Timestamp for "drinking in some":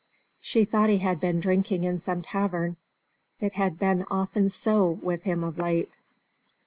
1.39-2.23